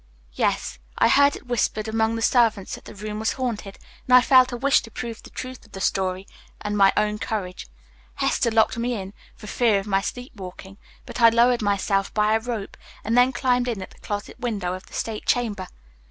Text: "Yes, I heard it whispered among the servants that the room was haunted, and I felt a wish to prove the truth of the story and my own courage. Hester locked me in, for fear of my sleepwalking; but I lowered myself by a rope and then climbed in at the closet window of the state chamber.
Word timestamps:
"Yes, 0.33 0.79
I 0.97 1.09
heard 1.09 1.35
it 1.35 1.45
whispered 1.45 1.87
among 1.87 2.15
the 2.15 2.23
servants 2.23 2.73
that 2.73 2.85
the 2.85 2.95
room 2.95 3.19
was 3.19 3.33
haunted, 3.33 3.77
and 4.07 4.15
I 4.15 4.21
felt 4.21 4.51
a 4.51 4.57
wish 4.57 4.81
to 4.81 4.89
prove 4.89 5.21
the 5.21 5.29
truth 5.29 5.63
of 5.63 5.73
the 5.73 5.79
story 5.79 6.27
and 6.59 6.75
my 6.75 6.91
own 6.97 7.19
courage. 7.19 7.67
Hester 8.15 8.49
locked 8.49 8.79
me 8.79 8.95
in, 8.95 9.13
for 9.35 9.45
fear 9.45 9.77
of 9.79 9.85
my 9.85 10.01
sleepwalking; 10.01 10.79
but 11.05 11.21
I 11.21 11.29
lowered 11.29 11.61
myself 11.61 12.11
by 12.15 12.33
a 12.33 12.39
rope 12.39 12.77
and 13.03 13.15
then 13.15 13.31
climbed 13.31 13.67
in 13.67 13.79
at 13.83 13.91
the 13.91 13.99
closet 13.99 14.39
window 14.39 14.73
of 14.73 14.87
the 14.87 14.93
state 14.95 15.27
chamber. 15.27 15.67